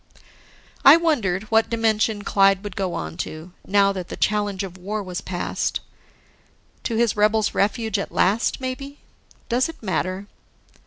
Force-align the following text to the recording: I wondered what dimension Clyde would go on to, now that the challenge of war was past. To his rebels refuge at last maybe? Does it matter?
I 0.83 0.97
wondered 0.97 1.43
what 1.51 1.69
dimension 1.69 2.23
Clyde 2.23 2.63
would 2.63 2.75
go 2.75 2.95
on 2.95 3.17
to, 3.17 3.51
now 3.67 3.93
that 3.93 4.07
the 4.07 4.17
challenge 4.17 4.63
of 4.63 4.75
war 4.75 5.03
was 5.03 5.21
past. 5.21 5.79
To 6.85 6.95
his 6.95 7.15
rebels 7.15 7.53
refuge 7.53 7.99
at 7.99 8.11
last 8.11 8.59
maybe? 8.59 8.97
Does 9.47 9.69
it 9.69 9.83
matter? 9.83 10.25